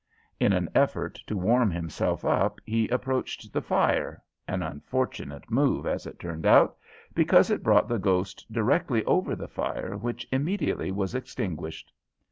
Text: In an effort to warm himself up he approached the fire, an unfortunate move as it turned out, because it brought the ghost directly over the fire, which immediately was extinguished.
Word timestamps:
In 0.39 0.51
an 0.51 0.67
effort 0.73 1.13
to 1.27 1.37
warm 1.37 1.69
himself 1.69 2.25
up 2.25 2.59
he 2.65 2.87
approached 2.87 3.53
the 3.53 3.61
fire, 3.61 4.23
an 4.47 4.63
unfortunate 4.63 5.51
move 5.51 5.85
as 5.85 6.07
it 6.07 6.17
turned 6.17 6.47
out, 6.47 6.75
because 7.13 7.51
it 7.51 7.61
brought 7.61 7.87
the 7.87 7.99
ghost 7.99 8.51
directly 8.51 9.05
over 9.05 9.35
the 9.35 9.47
fire, 9.47 9.95
which 9.97 10.27
immediately 10.31 10.91
was 10.91 11.13
extinguished. 11.13 11.91